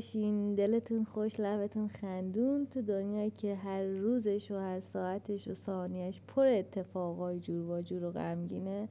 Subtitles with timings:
[0.00, 6.20] باشین دلتون خوش لبتون خندون تو دنیایی که هر روزش و هر ساعتش و ثانیش
[6.20, 8.88] پر اتفاقای جور و جور و غمگینه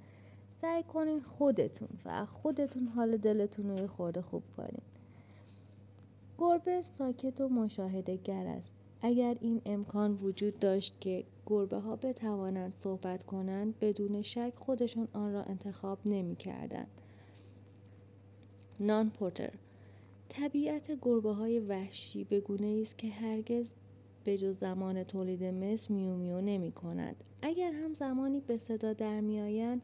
[0.61, 4.81] سعی کنین خودتون و خودتون حال دلتون رو خورده خوب کنین
[6.37, 12.73] گربه ساکت و مشاهده گر است اگر این امکان وجود داشت که گربه ها بتوانند
[12.73, 17.01] صحبت کنند بدون شک خودشون آن را انتخاب نمی کردند.
[18.79, 19.51] نان پورتر
[20.29, 23.73] طبیعت گربه های وحشی به گونه است که هرگز
[24.23, 27.23] به جز زمان تولید مثل میو میو نمی کنند.
[27.41, 29.81] اگر هم زمانی به صدا در می آیند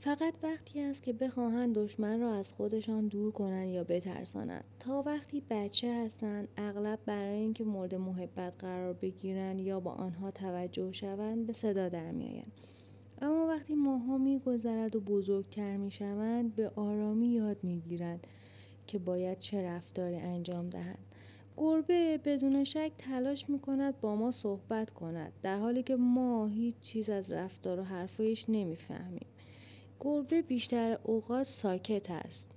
[0.00, 4.64] فقط وقتی است که بخواهند دشمن را از خودشان دور کنند یا بترسانند.
[4.78, 10.92] تا وقتی بچه هستند اغلب برای اینکه مورد محبت قرار بگیرند یا با آنها توجه
[10.92, 12.52] شوند به صدا در میآیند
[13.22, 18.26] اما وقتی ماها میگذرد و بزرگتر می‌شوند به آرامی یاد می‌گیرند
[18.86, 21.04] که باید چه رفتاری انجام دهند
[21.56, 26.78] گربه بدون شک تلاش می کند با ما صحبت کند در حالی که ما هیچ
[26.80, 29.26] چیز از رفتار و حرفایش نمی‌فهمیم.
[30.00, 32.50] گربه بیشتر اوقات ساکت است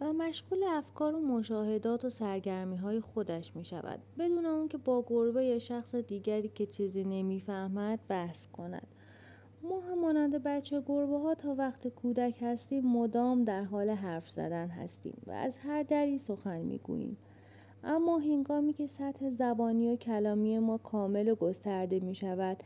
[0.00, 5.04] و مشغول افکار و مشاهدات و سرگرمی های خودش می شود بدون اون که با
[5.08, 8.86] گربه یا شخص دیگری که چیزی نمی‌فهمد بحث کند.
[9.70, 14.68] ما هم مانند بچه گربه ها تا وقت کودک هستیم مدام در حال حرف زدن
[14.68, 17.16] هستیم و از هر دری سخن می‌گوییم.
[17.84, 22.56] اما هنگامی که سطح زبانی و کلامی ما کامل و گسترده می شود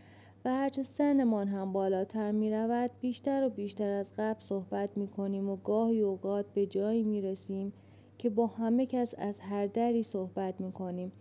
[0.45, 5.51] و هرچه سنمان هم بالاتر می رود بیشتر و بیشتر از قبل صحبت می کنیم
[5.51, 7.73] و گاهی اوقات به جایی می رسیم
[8.19, 11.13] که با همه کس از هر دری صحبت می کنیم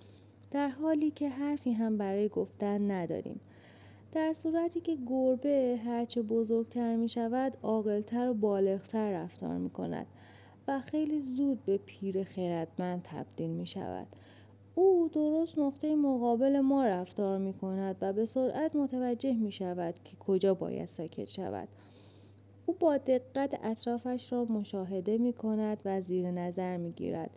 [0.51, 3.39] در حالی که حرفی هم برای گفتن نداریم.
[4.11, 10.07] در صورتی که گربه هرچه بزرگتر می شود عاقلتر و بالغتر رفتار می کند
[10.67, 14.07] و خیلی زود به پیر خیرتمند تبدیل می شود.
[14.75, 20.15] او درست نقطه مقابل ما رفتار می کند و به سرعت متوجه می شود که
[20.15, 21.67] کجا باید ساکت شود.
[22.65, 27.31] او با دقت اطرافش را مشاهده می کند و زیر نظر می گیرد.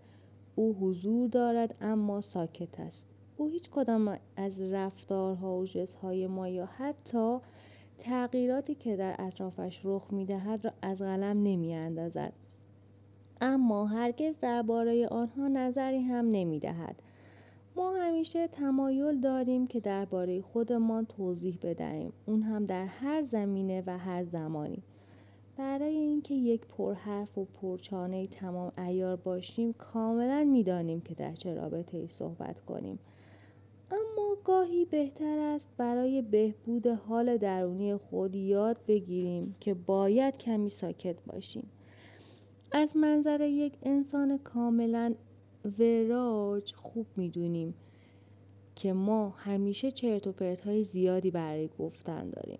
[0.54, 3.09] او حضور دارد اما ساکت است.
[3.40, 5.66] او هیچ کدام از رفتارها و
[6.02, 7.38] های ما یا حتی
[7.98, 12.32] تغییراتی که در اطرافش رخ می دهد را از قلم نمی اندازد.
[13.40, 17.02] اما هرگز درباره آنها نظری هم نمی دهد.
[17.76, 23.98] ما همیشه تمایل داریم که درباره خودمان توضیح بدهیم اون هم در هر زمینه و
[23.98, 24.82] هر زمانی
[25.56, 31.98] برای اینکه یک پرحرف و پرچانه تمام ایار باشیم کاملا می‌دانیم که در چه رابطه
[31.98, 32.98] ای صحبت کنیم
[33.90, 41.16] اما گاهی بهتر است برای بهبود حال درونی خود یاد بگیریم که باید کمی ساکت
[41.26, 41.70] باشیم.
[42.72, 45.14] از منظر یک انسان کاملا
[45.78, 47.74] وراج خوب می‌دونیم
[48.76, 52.58] که ما همیشه چرت و پرت های زیادی برای گفتن داریم.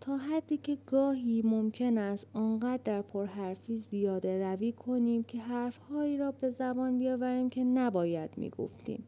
[0.00, 6.32] تا حدی که گاهی ممکن است آنقدر در پرحرفی زیاده روی کنیم که حرفهایی را
[6.32, 9.04] به زبان بیاوریم که نباید می‌گفتیم.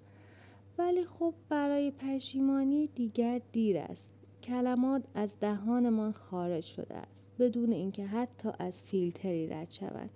[0.78, 4.08] ولی خب برای پشیمانی دیگر دیر است.
[4.42, 10.10] کلمات از دهانمان خارج شده است بدون اینکه حتی از فیلتری رد شود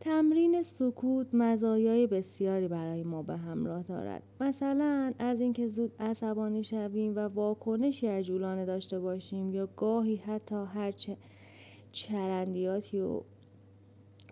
[0.00, 4.22] تمرین سکوت مزایای بسیاری برای ما به همراه دارد.
[4.40, 11.16] مثلا از اینکه زود عصبانی شویم و واکنشی عجولانه داشته باشیم یا گاهی حتی هرچه
[11.92, 13.20] چرندیاتی و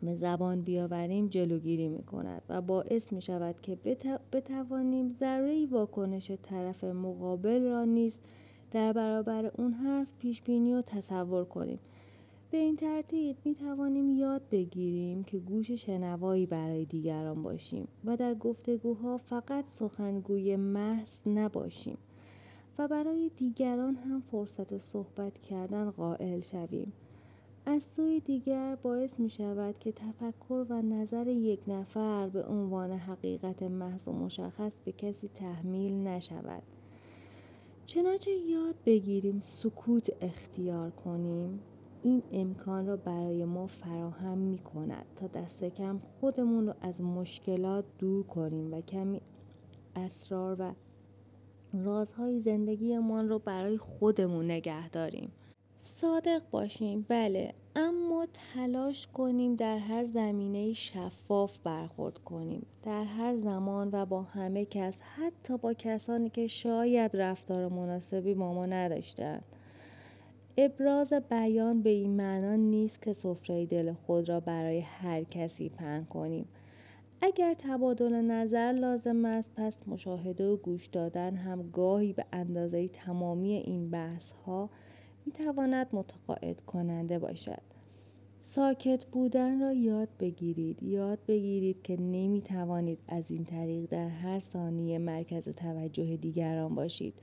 [0.03, 3.79] به زبان بیاوریم جلوگیری می کند و باعث می شود که
[4.33, 8.21] بتوانیم ذره واکنش طرف مقابل را نیز
[8.71, 11.79] در برابر اون حرف پیش بینی و تصور کنیم.
[12.51, 18.35] به این ترتیب می توانیم یاد بگیریم که گوش شنوایی برای دیگران باشیم و در
[18.35, 21.99] گفتگوها فقط سخنگوی محض نباشیم
[22.79, 26.93] و برای دیگران هم فرصت صحبت کردن قائل شویم.
[27.71, 33.63] از سوی دیگر باعث می شود که تفکر و نظر یک نفر به عنوان حقیقت
[33.63, 36.63] محض و مشخص به کسی تحمیل نشود.
[37.85, 41.61] چنانچه یاد بگیریم سکوت اختیار کنیم
[42.03, 47.85] این امکان را برای ما فراهم می کند تا دست کم خودمون رو از مشکلات
[47.99, 49.21] دور کنیم و کمی
[49.97, 50.73] اسرار و
[51.85, 55.33] رازهای زندگیمان رو برای خودمون نگه داریم.
[55.77, 57.07] صادق باشیم.
[57.09, 62.67] بله اما تلاش کنیم در هر زمینه شفاف برخورد کنیم.
[62.83, 68.55] در هر زمان و با همه کس حتی با کسانی که شاید رفتار مناسبی با
[68.55, 69.45] ما نداشتند.
[70.57, 76.05] ابراز بیان به این معنا نیست که سفره دل خود را برای هر کسی پهن
[76.05, 76.49] کنیم.
[77.23, 83.53] اگر تبادل نظر لازم است پس مشاهده و گوش دادن هم گاهی به اندازه تمامی
[83.53, 84.71] این بحث ها
[85.31, 87.63] می تواند متقاعد کننده باشد.
[88.41, 90.83] ساکت بودن را یاد بگیرید.
[90.83, 97.15] یاد بگیرید که نمی توانید از این طریق در هر ثانیه مرکز توجه دیگران باشید.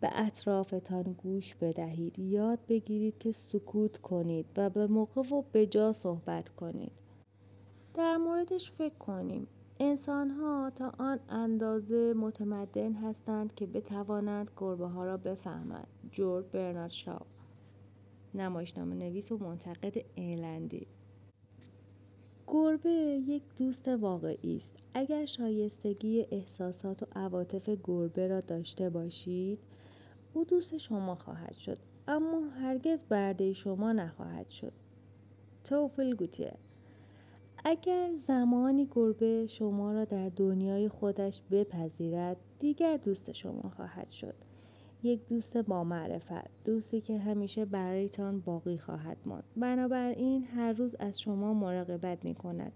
[0.00, 2.18] به اطرافتان گوش بدهید.
[2.18, 6.92] یاد بگیرید که سکوت کنید و به موقع و به جا صحبت کنید.
[7.94, 9.46] در موردش فکر کنیم.
[9.80, 15.97] انسان ها تا آن اندازه متمدن هستند که بتوانند گربه ها را بفهمند.
[16.12, 17.26] جورج برنارد شاو
[18.34, 20.86] نمایشنامه نویس و منتقد ایرلندی.
[22.46, 22.90] گربه
[23.26, 24.72] یک دوست واقعی است.
[24.94, 29.58] اگر شایستگی احساسات و عواطف گربه را داشته باشید
[30.34, 31.78] او دوست شما خواهد شد
[32.08, 34.72] اما هرگز برده شما نخواهد شد.
[35.64, 36.54] توفیل گوتیه
[37.64, 44.47] اگر زمانی گربه شما را در دنیای خودش بپذیرد دیگر دوست شما خواهد شد.
[45.02, 49.44] یک دوست با معرفت دوستی که همیشه برایتان باقی خواهد ماند.
[49.56, 52.72] بنابراین هر روز از شما مراقبت می کند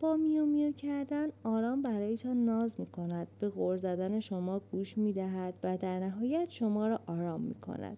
[0.00, 5.12] با میو میو کردن آرام برایتان ناز می کند به غور زدن شما گوش می
[5.12, 7.96] دهد و در نهایت شما را آرام می کند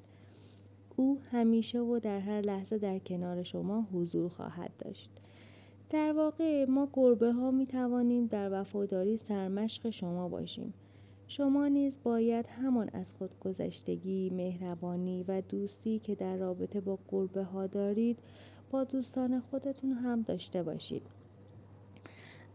[0.96, 5.10] او همیشه و در هر لحظه در کنار شما حضور خواهد داشت.
[5.90, 10.74] در واقع ما گربه ها می توانیم در وفاداری سرمشق شما باشیم.
[11.28, 17.66] شما نیز باید همان از خودگذشتگی، مهربانی و دوستی که در رابطه با گربه ها
[17.66, 18.18] دارید
[18.70, 21.02] با دوستان خودتون هم داشته باشید.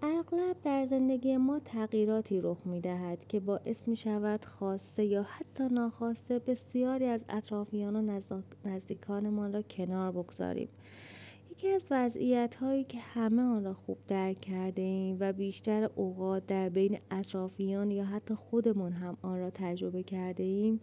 [0.02, 5.64] اغلب در زندگی ما تغییراتی رخ می دهد که باعث می شود خواسته یا حتی
[5.64, 8.20] ناخواسته بسیاری از اطرافیان و
[8.66, 10.70] نزدیکانمان را کنار بگذاریم.
[11.60, 16.46] یکی از وضعیت هایی که همه آن را خوب درک کرده ایم و بیشتر اوقات
[16.48, 20.80] در بین اطرافیان یا حتی خودمون هم آن را تجربه کرده ایم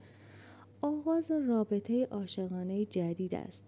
[0.80, 3.64] آغاز رابطه عاشقانه جدید است.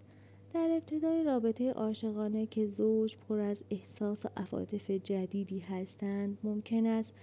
[0.55, 7.15] در ابتدای رابطه عاشقانه که زوج پر از احساس و عواطف جدیدی هستند ممکن است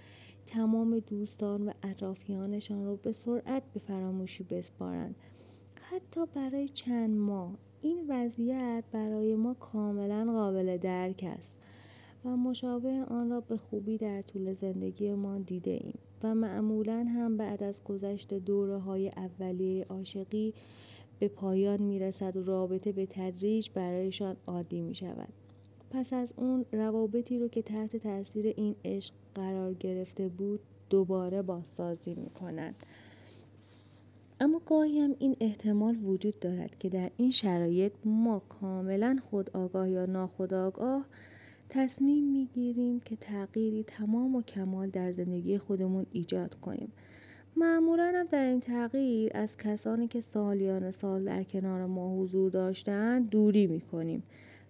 [0.46, 5.16] تمام دوستان و اطرافیانشان را به سرعت به فراموشی بسپارند.
[5.90, 11.58] حتی برای چند ماه این وضعیت برای ما کاملا قابل درک است
[12.24, 17.36] و مشابه آن را به خوبی در طول زندگی ما دیده ایم و معمولا هم
[17.36, 20.54] بعد از گذشت دوره های اولیه عاشقی
[21.18, 25.32] به پایان می رسد و رابطه به تدریج برایشان عادی می شود.
[25.90, 32.14] پس از اون روابطی رو که تحت تاثیر این عشق قرار گرفته بود دوباره بازسازی
[32.14, 32.74] می کنند.
[34.40, 40.06] اما گاهی هم این احتمال وجود دارد که در این شرایط ما کاملا خودآگاه یا
[40.06, 41.06] ناخودآگاه
[41.68, 46.92] تصمیم می‌گیریم که تغییری تمام و کمال در زندگی خودمون ایجاد کنیم.
[47.56, 53.28] معمولا هم در این تغییر از کسانی که سالیان سال در کنار ما حضور داشتند
[53.28, 54.22] دوری می‌کنیم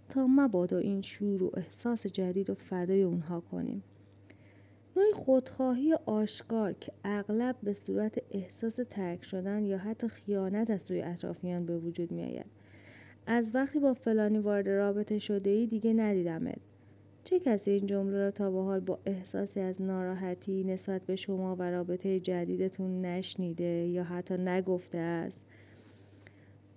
[0.08, 3.82] تا مبادا این شور و احساس جدید و فدای اونها کنیم.
[4.96, 11.02] نوعی خودخواهی آشکار که اغلب به صورت احساس ترک شدن یا حتی خیانت از سوی
[11.02, 12.46] اطرافیان به وجود می آید.
[13.26, 16.58] از وقتی با فلانی وارد رابطه شده ای دیگه ندیدمت.
[17.24, 21.56] چه کسی این جمله را تا به حال با احساسی از ناراحتی نسبت به شما
[21.56, 25.46] و رابطه جدیدتون نشنیده یا حتی نگفته است؟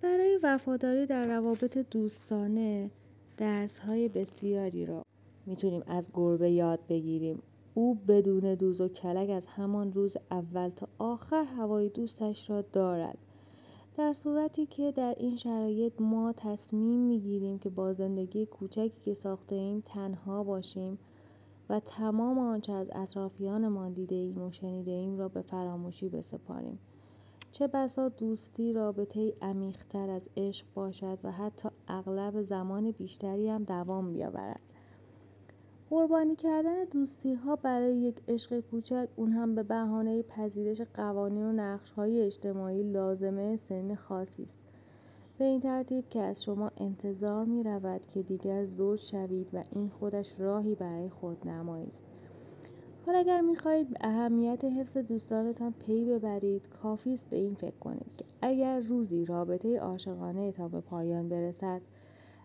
[0.02, 2.90] برای وفاداری در روابط دوستانه
[3.36, 5.04] درس های بسیاری را
[5.46, 7.42] می‌تونیم از گربه یاد بگیریم
[7.80, 13.18] او بدون دوز و کلک از همان روز اول تا آخر هوای دوستش را دارد.
[13.96, 19.54] در صورتی که در این شرایط ما تصمیم می‌گیریم که با زندگی کوچکی که ساخته
[19.54, 20.98] ایم تنها باشیم
[21.68, 26.78] و تمام آنچه از اطرافیانمان دیده ایم و شنیده ایم را به فراموشی بسپاریم.
[27.50, 34.12] چه بسا دوستی رابطه عمیقتر از عشق باشد و حتی اغلب زمان بیشتری هم دوام
[34.12, 34.69] بیاورد.
[35.90, 41.52] قربانی کردن دوستی ها برای یک عشق کوچک اون هم به بهانه پذیرش قوانین و
[41.52, 44.58] نقش های اجتماعی لازمه سن خاصی است.
[45.38, 49.88] به این ترتیب که از شما انتظار می رود که دیگر زوج شوید و این
[49.88, 52.04] خودش راهی برای خودنمایی است.
[53.06, 57.78] حالا اگر می خواهید به اهمیت حفظ دوستانتان پی ببرید کافی است به این فکر
[57.80, 59.78] کنید که اگر روزی رابطه
[60.56, 61.80] تان به پایان برسد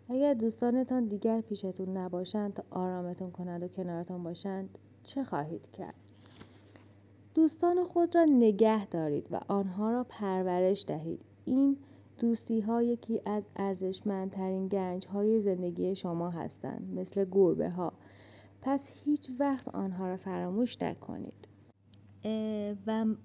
[0.09, 5.95] اگر دوستانتان دیگر پیشتون نباشند تا آرامتون کنند و کنارتان باشند چه خواهید کرد؟
[7.33, 11.21] دوستان خود را نگه دارید و آنها را پرورش دهید.
[11.45, 11.77] این
[12.19, 17.93] دوستی ها یکی از ارزشمندترین گنج های زندگی شما هستند مثل گربه ها
[18.61, 21.47] پس هیچ وقت آنها را فراموش نکنید.
[22.87, 23.05] و